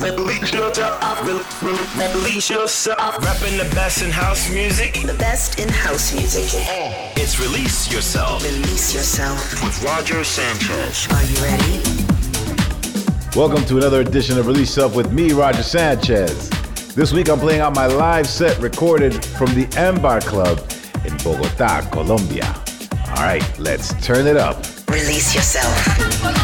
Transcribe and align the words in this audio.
Release 0.00 0.52
yourself. 0.52 1.22
Release 2.14 2.48
yourself. 2.50 3.18
Rapping 3.24 3.58
the 3.58 3.68
best 3.74 4.02
in 4.02 4.10
house 4.10 4.50
music. 4.50 4.94
The 4.94 5.12
best 5.18 5.60
in 5.60 5.68
house 5.68 6.14
music. 6.14 6.44
It's 7.16 7.38
Release 7.38 7.92
Yourself 7.92 8.42
Release 8.42 8.94
yourself. 8.94 9.62
with 9.62 9.82
Roger 9.84 10.24
Sanchez. 10.24 11.06
Are 11.12 11.22
you 11.24 11.36
ready? 11.42 11.82
Welcome 13.38 13.66
to 13.66 13.76
another 13.76 14.00
edition 14.00 14.38
of 14.38 14.46
Release 14.46 14.70
Yourself 14.70 14.96
with 14.96 15.12
me, 15.12 15.32
Roger 15.32 15.62
Sanchez. 15.62 16.48
This 16.94 17.12
week 17.12 17.28
I'm 17.28 17.38
playing 17.38 17.60
out 17.60 17.74
my 17.74 17.86
live 17.86 18.26
set 18.26 18.58
recorded 18.60 19.22
from 19.22 19.48
the 19.54 19.66
Ambar 19.76 20.20
Club 20.22 20.58
in 21.04 21.14
Bogota, 21.18 21.82
Colombia. 21.90 22.54
All 23.10 23.22
right, 23.22 23.44
let's 23.58 23.92
turn 24.04 24.26
it 24.26 24.38
up. 24.38 24.64
Release 24.88 25.34
yourself. 25.34 26.35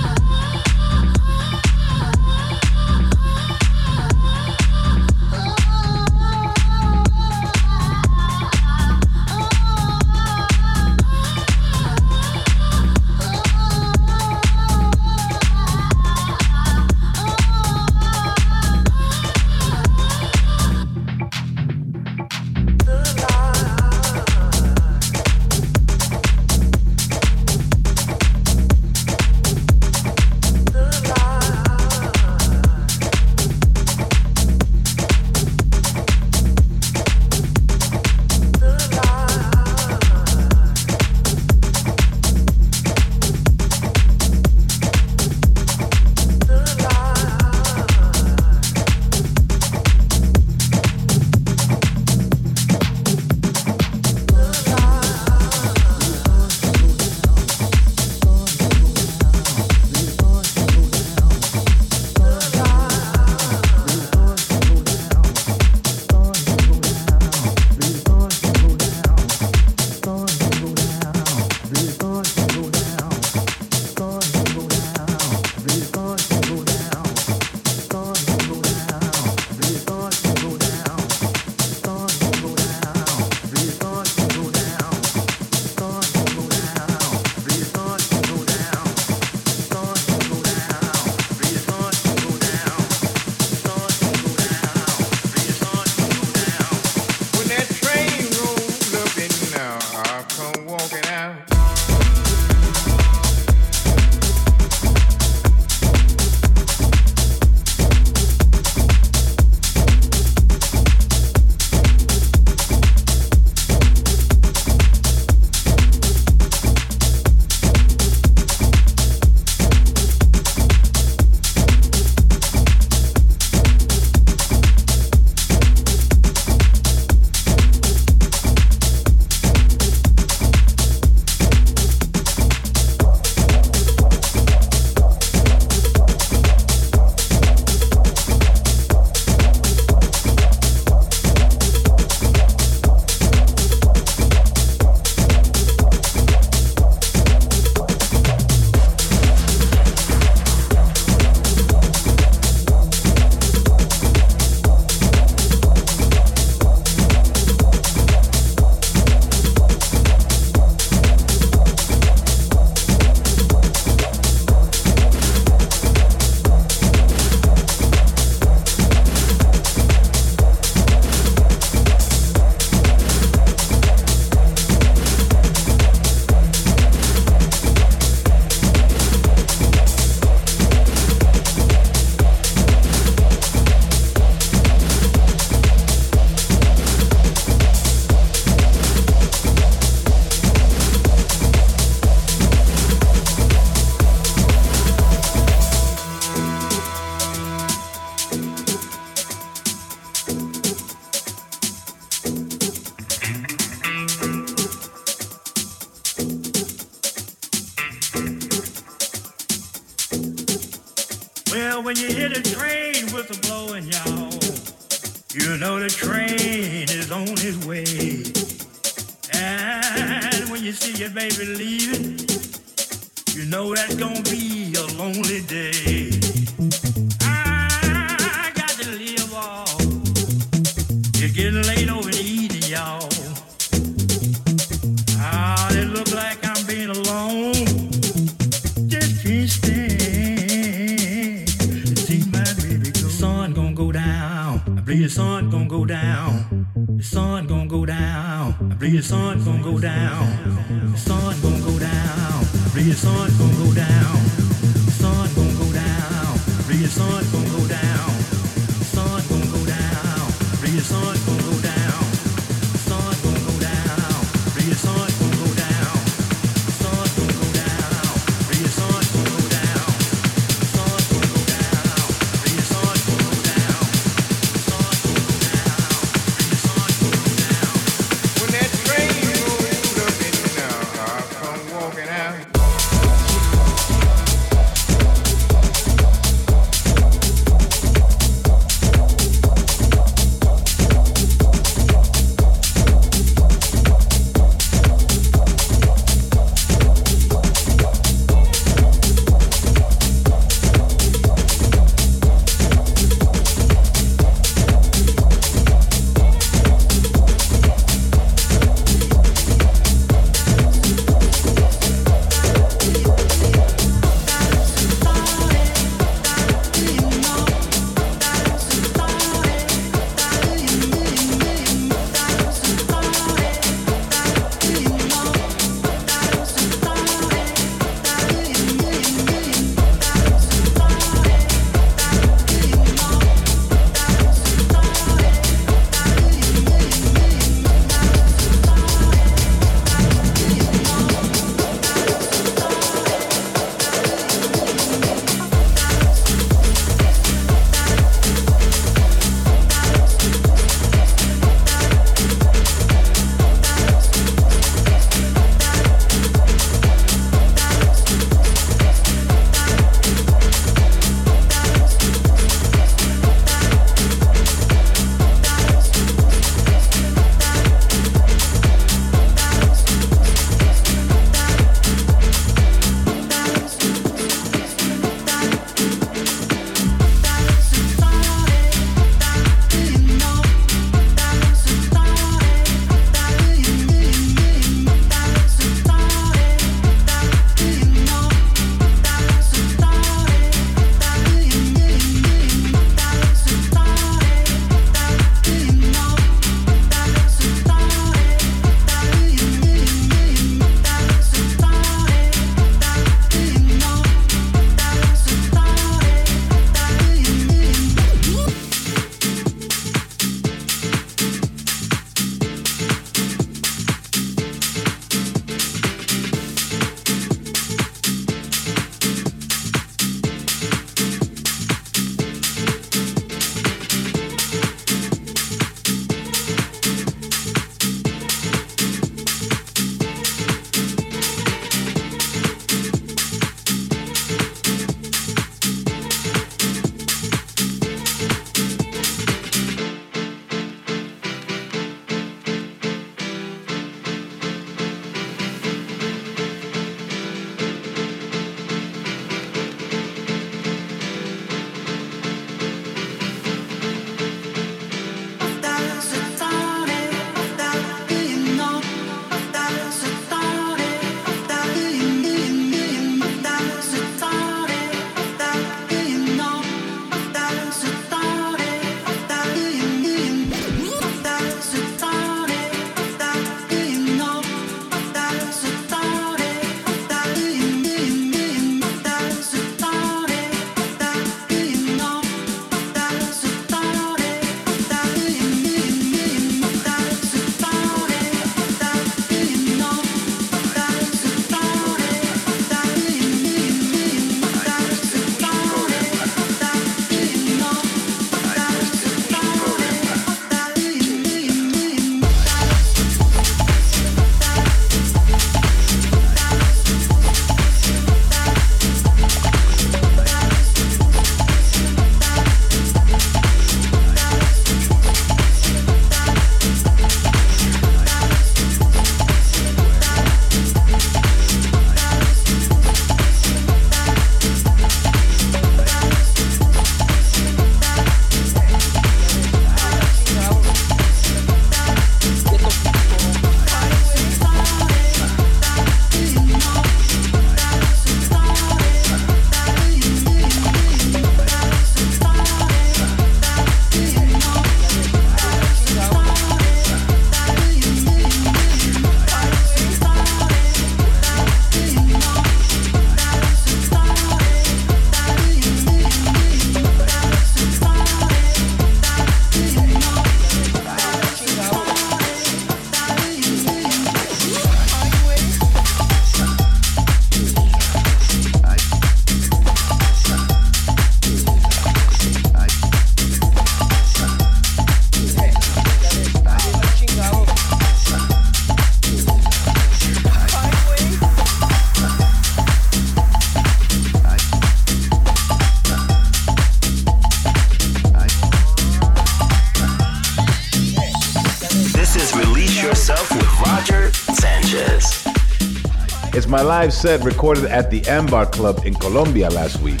It's 596.32 596.46
my 596.46 596.62
live 596.62 596.92
set 596.92 597.24
recorded 597.24 597.64
at 597.64 597.90
the 597.90 598.06
Ambar 598.06 598.46
Club 598.46 598.86
in 598.86 598.94
Colombia 598.94 599.50
last 599.50 599.80
week. 599.80 600.00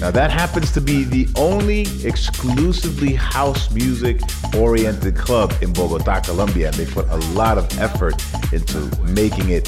Now, 0.00 0.10
that 0.10 0.30
happens 0.30 0.70
to 0.72 0.82
be 0.82 1.02
the 1.04 1.26
only 1.34 1.86
exclusively 2.04 3.14
house 3.14 3.70
music 3.70 4.20
oriented 4.54 5.16
club 5.16 5.54
in 5.62 5.72
Bogota, 5.72 6.20
Colombia. 6.20 6.68
And 6.68 6.76
they 6.76 6.84
put 6.84 7.08
a 7.08 7.16
lot 7.32 7.56
of 7.56 7.78
effort 7.78 8.22
into 8.52 8.80
making 9.02 9.48
it 9.48 9.66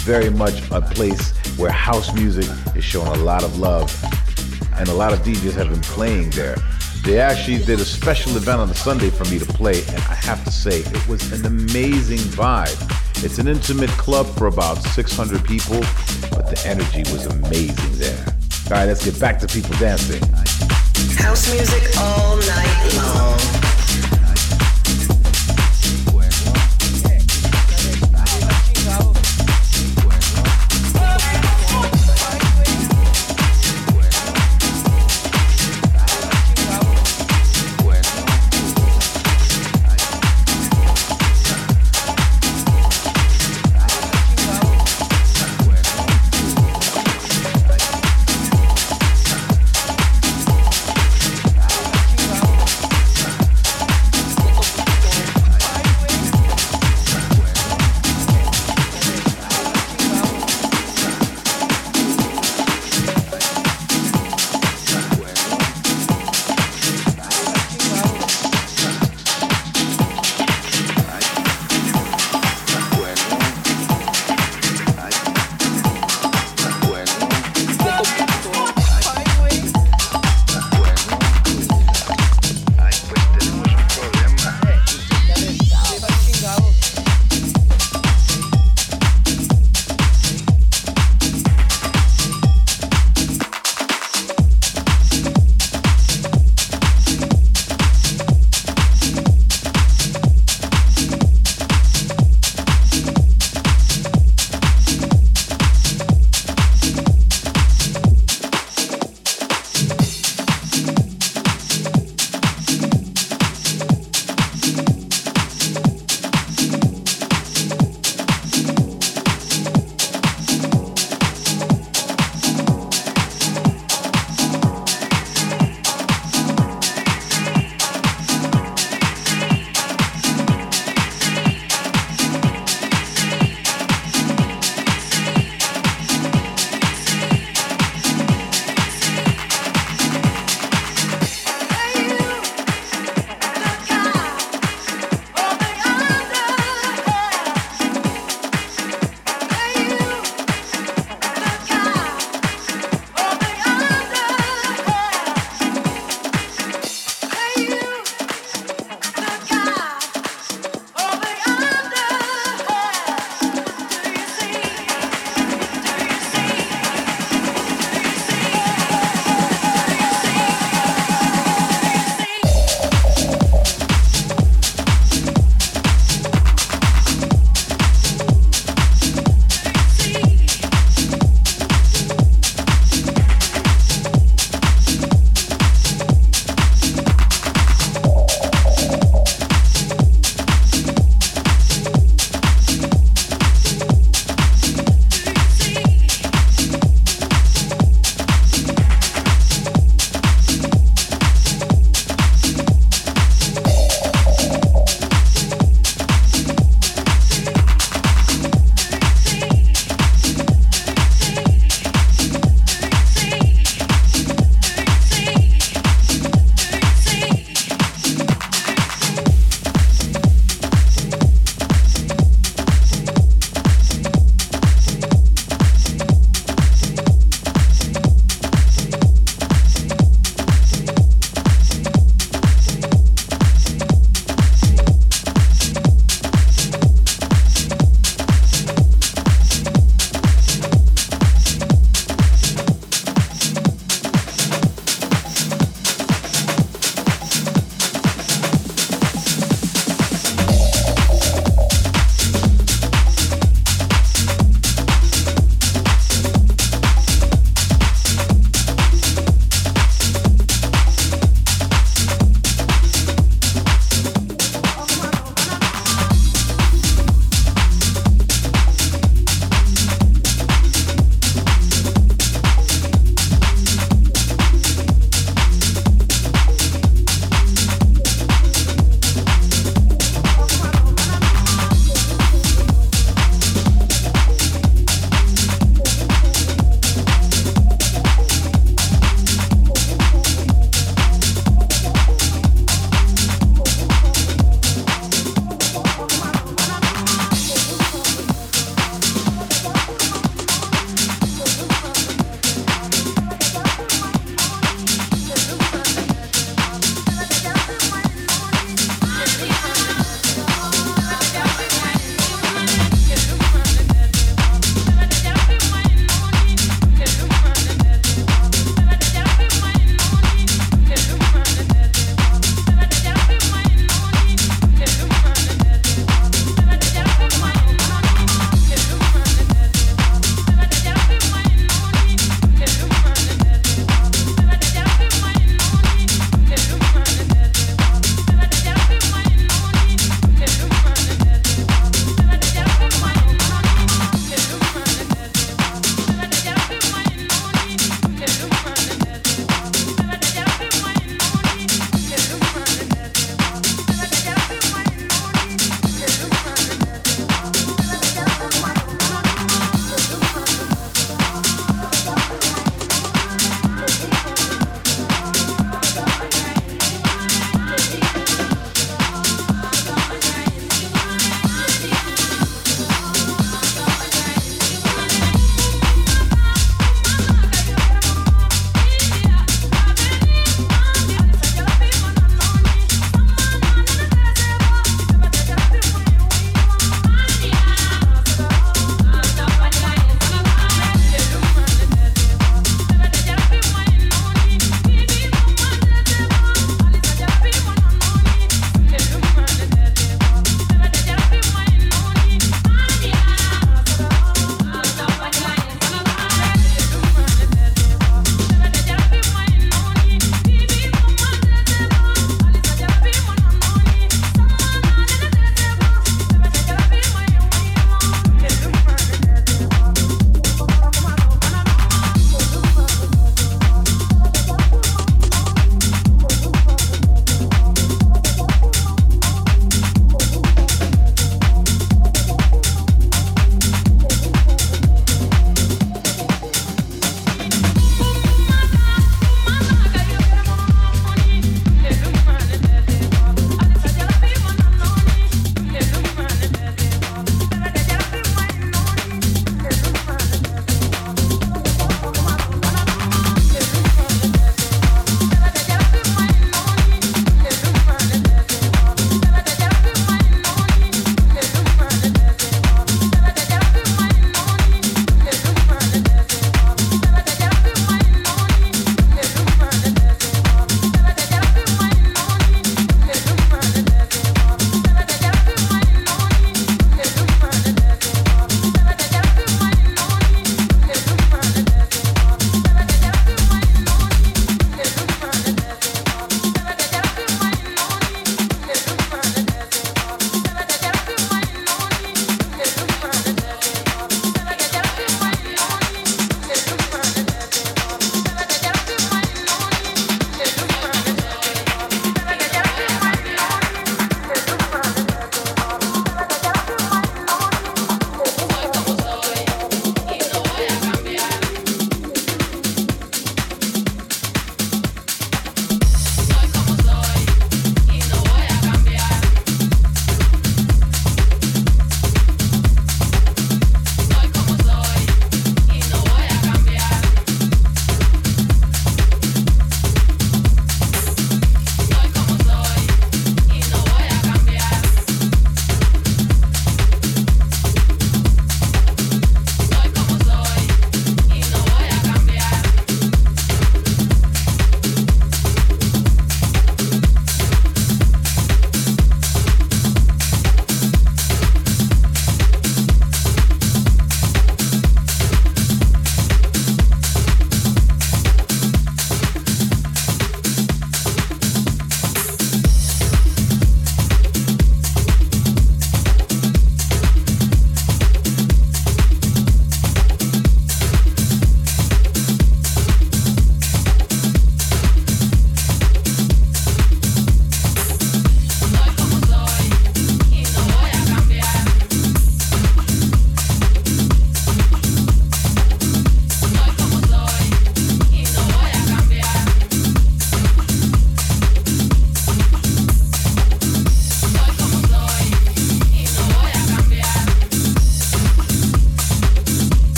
very 0.00 0.28
much 0.28 0.60
a 0.72 0.82
place 0.82 1.34
where 1.56 1.70
house 1.70 2.12
music 2.12 2.46
is 2.74 2.84
shown 2.84 3.06
a 3.06 3.22
lot 3.22 3.42
of 3.42 3.58
love. 3.58 3.90
And 4.74 4.90
a 4.90 4.94
lot 4.94 5.14
of 5.14 5.20
DJs 5.20 5.52
have 5.52 5.70
been 5.70 5.80
playing 5.80 6.30
there. 6.30 6.56
They 7.02 7.18
actually 7.18 7.64
did 7.64 7.80
a 7.80 7.84
special 7.84 8.36
event 8.36 8.60
on 8.60 8.68
the 8.68 8.74
Sunday 8.74 9.08
for 9.08 9.24
me 9.30 9.38
to 9.38 9.46
play, 9.46 9.78
and 9.86 9.96
I 9.96 10.14
have 10.16 10.44
to 10.44 10.50
say, 10.50 10.80
it 10.80 11.08
was 11.08 11.32
an 11.32 11.46
amazing 11.46 12.18
vibe. 12.18 13.05
It's 13.24 13.38
an 13.38 13.48
intimate 13.48 13.90
club 13.90 14.26
for 14.26 14.46
about 14.46 14.76
600 14.82 15.44
people, 15.44 15.80
but 16.30 16.48
the 16.48 16.62
energy 16.66 17.00
was 17.12 17.26
amazing 17.26 17.98
there. 17.98 18.24
All 18.66 18.72
right, 18.72 18.84
let's 18.84 19.04
get 19.04 19.18
back 19.18 19.38
to 19.40 19.46
people 19.46 19.74
dancing. 19.78 20.22
House 21.16 21.52
music 21.52 21.96
all 21.98 22.36
night 22.36 22.94
long. 22.96 23.85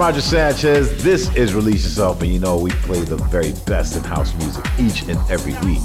I'm 0.00 0.06
Roger 0.06 0.22
Sanchez. 0.22 1.04
This 1.04 1.28
is 1.36 1.52
Release 1.52 1.84
Yourself, 1.84 2.22
and 2.22 2.32
you 2.32 2.38
know 2.38 2.56
we 2.56 2.70
play 2.70 3.00
the 3.00 3.16
very 3.16 3.52
best 3.66 3.96
in 3.96 4.02
house 4.02 4.34
music 4.36 4.64
each 4.78 5.02
and 5.02 5.18
every 5.30 5.52
week. 5.68 5.82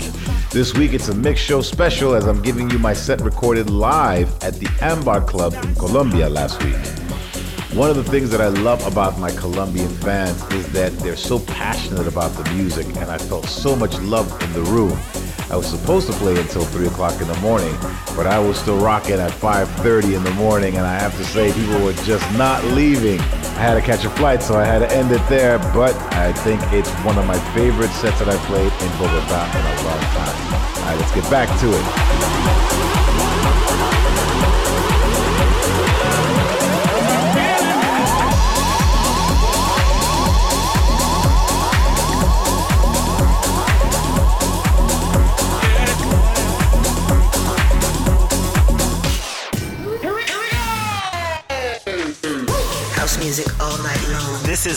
This 0.52 0.74
week 0.74 0.94
it's 0.94 1.10
a 1.10 1.14
mix 1.14 1.42
show 1.42 1.62
special 1.62 2.16
as 2.16 2.26
I'm 2.26 2.42
giving 2.42 2.70
you 2.70 2.80
my 2.80 2.94
set 2.94 3.20
recorded 3.20 3.70
live 3.70 4.32
at 4.42 4.54
the 4.54 4.70
Ambar 4.80 5.20
Club 5.26 5.54
in 5.66 5.76
Colombia 5.76 6.30
last 6.30 6.64
week. 6.64 6.78
One 7.78 7.90
of 7.90 7.98
the 7.98 8.06
things 8.06 8.30
that 8.30 8.40
I 8.40 8.48
love 8.48 8.88
about 8.88 9.20
my 9.20 9.32
Colombian 9.32 9.90
fans 9.90 10.42
is 10.54 10.72
that 10.72 10.98
they're 11.00 11.18
so 11.18 11.40
passionate 11.40 12.08
about 12.08 12.32
the 12.42 12.50
music, 12.54 12.86
and 12.96 13.12
I 13.12 13.18
felt 13.18 13.48
so 13.48 13.76
much 13.76 14.00
love 14.00 14.32
in 14.44 14.54
the 14.54 14.64
room. 14.72 14.98
I 15.52 15.58
was 15.58 15.68
supposed 15.68 16.08
to 16.08 16.14
play 16.14 16.40
until 16.40 16.64
3 16.64 16.88
o'clock 16.88 17.20
in 17.20 17.28
the 17.28 17.40
morning, 17.42 17.76
but 18.16 18.28
I 18.28 18.40
was 18.40 18.58
still 18.58 18.80
rocking 18.80 19.20
at 19.20 19.32
5.30 19.32 20.16
in 20.16 20.24
the 20.24 20.32
morning, 20.36 20.78
and 20.78 20.88
I 20.88 20.98
have 20.98 21.18
to 21.18 21.26
say 21.26 21.52
people 21.52 21.84
were 21.84 21.92
just 22.06 22.26
not 22.38 22.64
leaving. 22.64 23.20
I 23.56 23.60
had 23.60 23.76
to 23.76 23.82
catch 23.82 24.04
a 24.04 24.10
flight, 24.10 24.44
so 24.44 24.56
I 24.56 24.66
had 24.66 24.80
to 24.80 24.92
end 24.92 25.12
it 25.14 25.22
there, 25.30 25.58
but 25.74 25.96
I 26.14 26.34
think 26.34 26.62
it's 26.74 26.92
one 27.06 27.18
of 27.18 27.26
my 27.26 27.40
favorite 27.56 27.92
sets 27.92 28.20
that 28.20 28.28
I 28.28 28.36
played 28.48 28.68
in 28.68 28.92
Bogota 29.00 29.48
in 29.58 29.64
a 29.64 29.76
long 29.88 30.02
time. 30.12 30.36
All 30.76 30.92
right, 30.92 31.00
let's 31.00 31.16
get 31.16 31.24
back 31.32 31.48
to 31.62 31.70
it. 31.72 32.85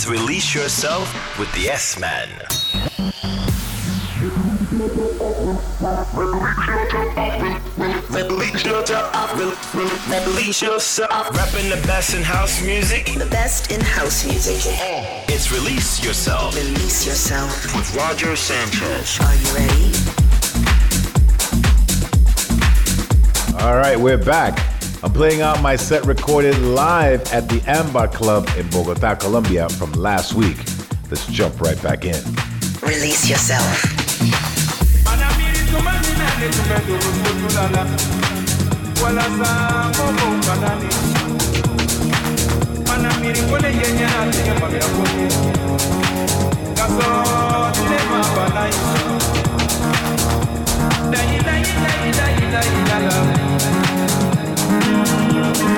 Release 0.09 0.55
Yourself 0.55 1.39
with 1.39 1.53
the 1.53 1.69
S 1.69 1.99
Man. 1.99 2.31
Release 8.11 8.65
yourself. 8.65 9.39
Release 10.27 10.63
yourself. 10.63 11.37
Rapping 11.37 11.69
the 11.69 11.81
best 11.87 12.15
in 12.15 12.23
house 12.23 12.63
music. 12.65 13.05
The 13.19 13.27
best 13.27 13.71
in 13.71 13.83
house 13.83 14.25
music. 14.25 14.63
It's 15.29 15.53
Release 15.53 16.03
Yourself. 16.03 16.57
Release 16.57 17.07
yourself. 17.07 17.77
With 17.77 17.95
Roger 17.95 18.35
Sanchez. 18.35 19.21
Are 19.21 19.35
you 19.35 19.53
ready? 19.55 19.93
All 23.63 23.77
right, 23.77 24.01
we're 24.01 24.17
back. 24.17 24.68
I'm 25.01 25.13
playing 25.13 25.43
out 25.43 25.63
my 25.63 25.77
set 25.77 26.05
recorded 26.07 26.59
live 26.59 27.23
at 27.33 27.49
the 27.49 27.63
Ambar 27.69 28.09
Club 28.09 28.49
in 28.57 28.69
Bogota, 28.69 29.15
Colombia 29.15 29.69
from 29.69 29.93
last 29.93 30.35
week. 30.35 30.57
Let's 31.09 31.25
jump 31.29 31.61
right 31.61 31.81
back 31.83 32.05
in. 32.05 32.21
Release 32.83 33.29
yourself. 33.31 33.65
Tete 35.39 35.71
koye, 35.71 37.11
tetriye 37.13 37.39
masalala. 37.43 37.87
Mana 42.87 43.11
miri 43.21 43.41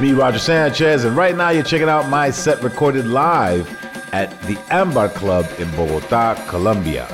me, 0.00 0.12
Roger 0.12 0.38
Sanchez, 0.38 1.04
and 1.04 1.14
right 1.14 1.36
now 1.36 1.50
you're 1.50 1.62
checking 1.62 1.88
out 1.88 2.08
my 2.08 2.30
set 2.30 2.62
recorded 2.62 3.06
live 3.06 3.68
at 4.14 4.30
the 4.42 4.58
Ambar 4.70 5.10
Club 5.10 5.46
in 5.58 5.70
Bogota, 5.72 6.34
Colombia. 6.48 7.04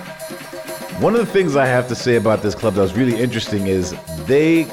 One 1.01 1.15
of 1.15 1.21
the 1.21 1.33
things 1.33 1.57
I 1.57 1.67
have 1.67 1.89
to 1.89 1.97
say 1.97 2.15
about 2.15 2.43
this 2.43 2.55
club 2.55 2.75
that 2.75 2.83
was 2.83 2.95
really 2.95 3.19
interesting 3.21 3.67
is 3.67 3.97
they 4.27 4.65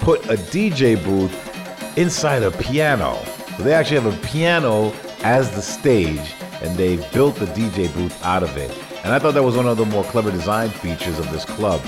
put 0.00 0.24
a 0.26 0.34
DJ 0.34 1.02
booth 1.04 1.32
inside 1.96 2.42
a 2.42 2.50
piano. 2.50 3.16
So 3.56 3.62
they 3.62 3.72
actually 3.72 4.00
have 4.00 4.14
a 4.14 4.26
piano 4.26 4.92
as 5.22 5.50
the 5.52 5.62
stage, 5.62 6.34
and 6.62 6.76
they 6.76 6.96
built 7.12 7.36
the 7.36 7.46
DJ 7.46 7.92
booth 7.94 8.24
out 8.24 8.42
of 8.42 8.56
it. 8.56 8.76
And 9.04 9.12
I 9.12 9.18
thought 9.20 9.34
that 9.34 9.44
was 9.44 9.56
one 9.56 9.68
of 9.68 9.76
the 9.76 9.86
more 9.86 10.04
clever 10.04 10.32
design 10.32 10.70
features 10.70 11.18
of 11.20 11.30
this 11.30 11.44
club. 11.44 11.80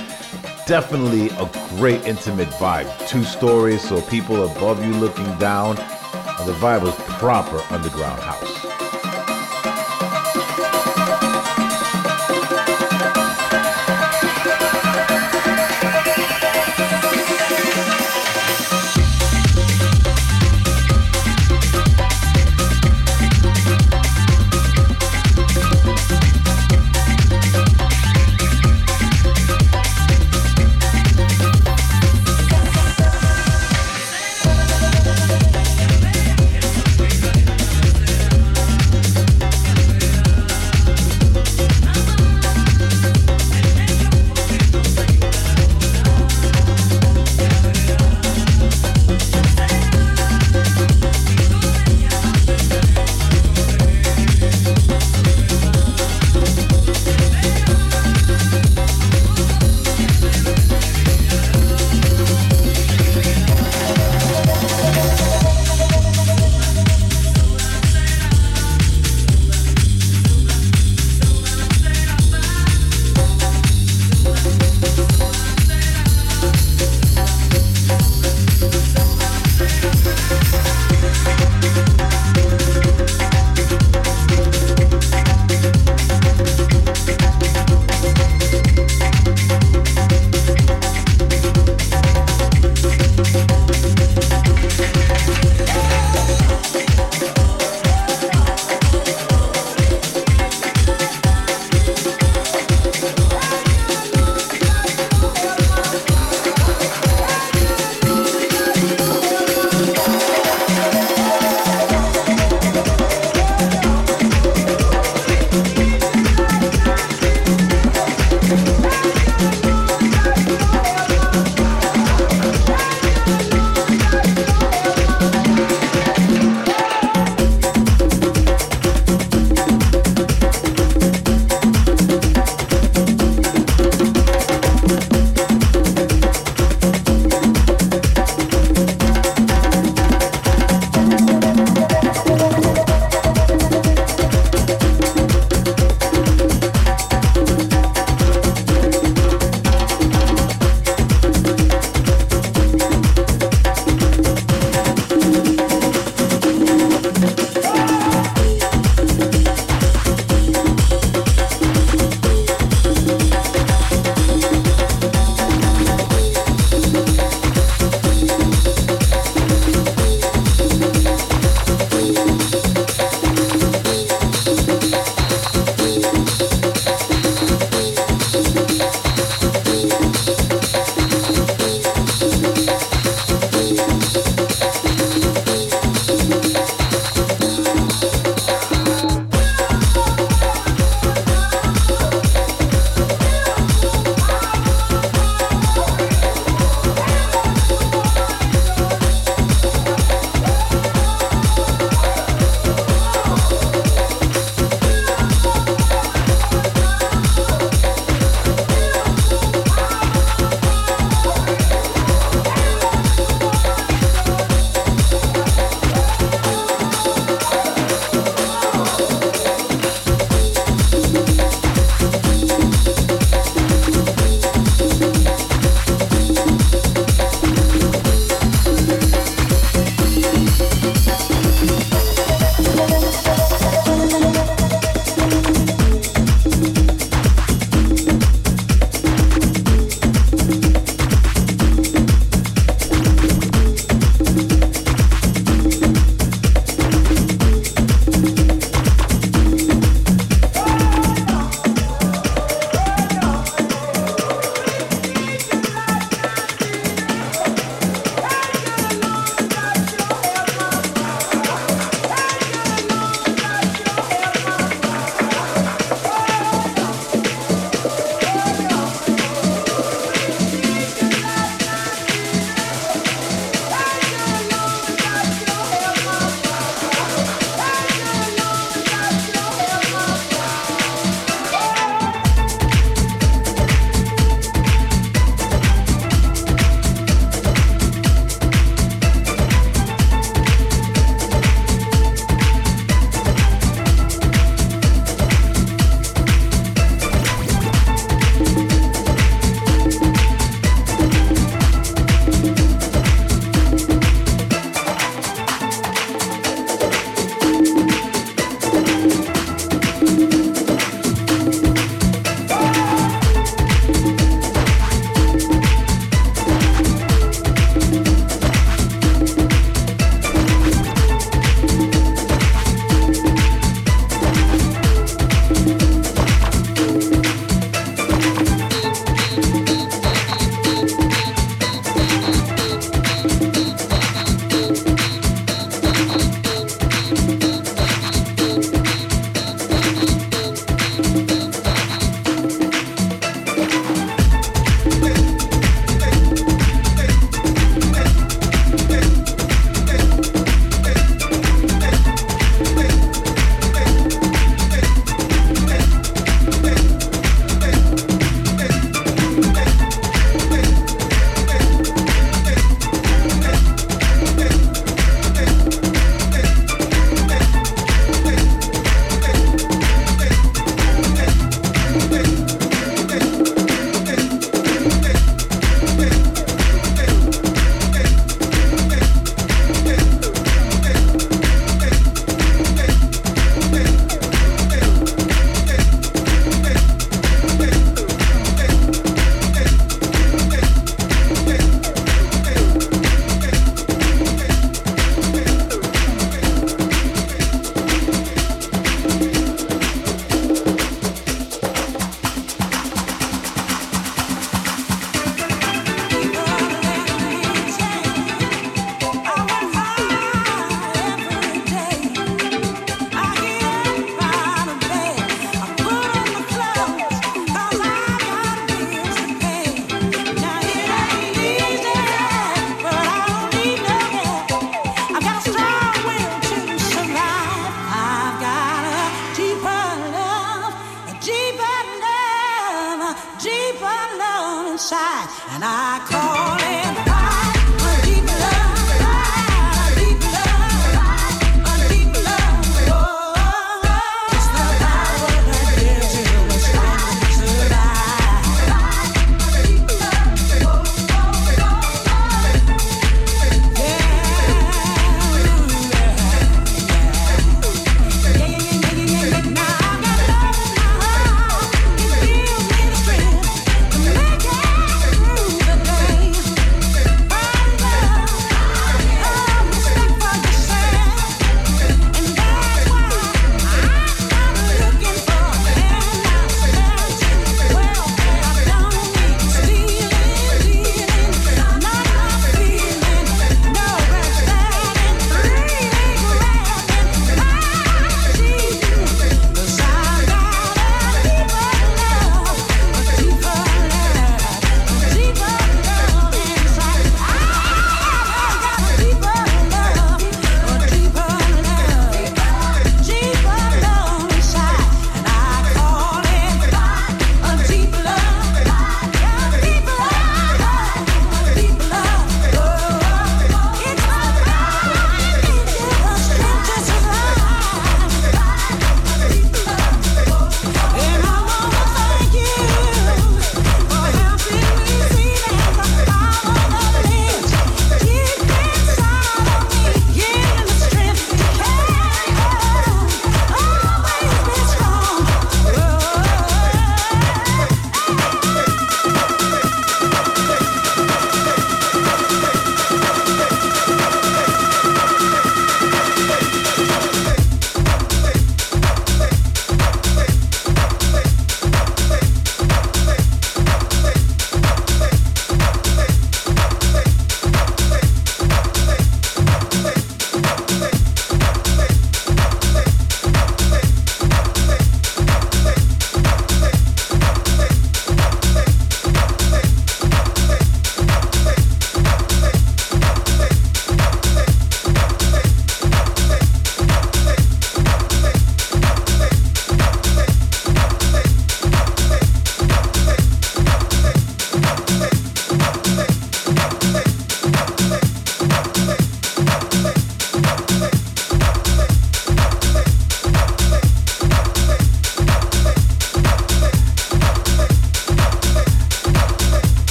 Definitely 0.66 1.30
a 1.30 1.46
great 1.76 2.04
intimate 2.06 2.48
vibe. 2.48 3.08
Two 3.08 3.24
stories, 3.24 3.82
so 3.82 4.00
people 4.02 4.44
above 4.50 4.84
you 4.84 4.92
looking 4.94 5.38
down. 5.38 5.78
And 5.78 6.48
the 6.48 6.54
vibe 6.54 6.82
was 6.82 6.94
proper 7.18 7.60
underground 7.72 8.20
house. 8.20 8.51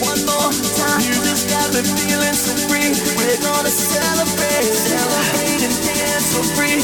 One 0.00 0.20
more 0.26 0.52
time. 0.76 1.00
Music's 1.00 1.44
got 1.48 1.72
me 1.72 1.80
feeling 1.80 2.36
so 2.36 2.52
free. 2.68 2.92
We're 3.16 3.40
gonna 3.40 3.70
celebrate, 3.70 4.68
celebrate 4.76 5.62
and 5.64 5.76
dance 5.88 6.36
for 6.36 6.44
free. 6.52 6.80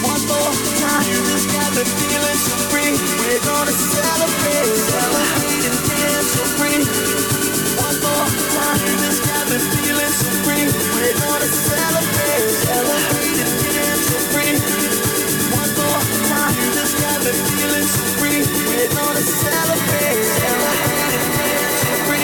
One 0.00 0.24
more 0.24 0.52
time, 0.80 1.04
you 1.04 1.20
just 1.28 1.48
got 1.52 1.70
me 1.76 1.84
feeling 1.84 2.40
so 2.40 2.56
free. 2.72 2.96
Wanna 3.44 3.72
celebrate, 3.72 4.72
celebrate 4.88 5.64
and 5.68 5.78
dance 5.88 6.30
for 6.36 6.48
free. 6.56 6.80
one 7.80 7.98
more 8.00 8.28
time. 8.56 8.78
Music's 8.88 9.20
got 9.20 9.44
me 9.48 9.58
feeling 9.60 10.12
so 10.12 10.30
free. 10.44 10.64
We're 10.96 11.16
gonna 11.20 11.48
celebrate, 11.48 12.54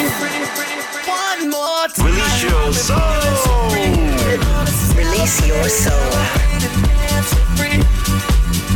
One 0.01 1.51
more 1.51 1.89
time. 1.89 2.06
Music's 2.06 2.39
got 2.40 2.68
me 2.68 2.72
feeling 2.72 3.36
so 3.36 3.52
free. 3.68 3.93
We're 4.24 4.39
gonna 4.39 4.70
celebrate, 4.70 5.28
celebrate 5.28 6.64
and 6.64 6.85
dance 6.85 7.28
so 7.28 7.36
free. 7.56 7.78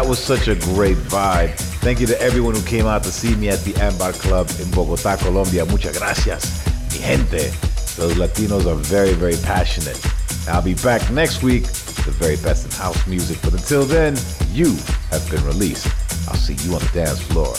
was 0.07 0.19
such 0.19 0.47
a 0.47 0.55
great 0.55 0.97
vibe. 0.97 1.55
Thank 1.81 2.01
you 2.01 2.07
to 2.07 2.21
everyone 2.21 2.55
who 2.55 2.63
came 2.63 2.87
out 2.87 3.03
to 3.05 3.11
see 3.11 3.35
me 3.35 3.49
at 3.49 3.61
the 3.61 3.75
Ambar 3.77 4.13
Club 4.13 4.49
in 4.61 4.71
Bogota, 4.71 5.17
Colombia. 5.17 5.65
Muchas 5.65 5.99
gracias, 5.99 6.65
mi 6.93 6.99
gente. 6.99 7.51
Those 7.97 8.15
Latinos 8.15 8.67
are 8.67 8.77
very, 8.77 9.15
very 9.15 9.37
passionate. 9.43 10.01
I'll 10.49 10.63
be 10.63 10.75
back 10.75 11.11
next 11.11 11.43
week 11.43 11.63
with 11.63 12.05
the 12.05 12.13
very 12.13 12.37
best 12.37 12.67
in 12.67 12.71
house 12.73 13.07
music. 13.07 13.39
But 13.43 13.55
until 13.55 13.85
then, 13.85 14.17
you 14.53 14.77
have 15.11 15.29
been 15.31 15.45
released. 15.45 15.89
I'll 16.29 16.37
see 16.37 16.55
you 16.55 16.75
on 16.75 16.81
the 16.81 16.91
dance 16.93 17.21
floor. 17.23 17.55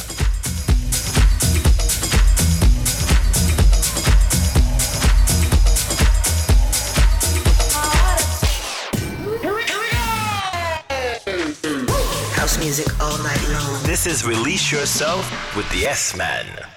Is 14.08 14.26
Release 14.26 14.72
Yourself 14.72 15.30
with 15.54 15.70
the 15.70 15.86
S 15.86 16.16
Man. 16.16 16.77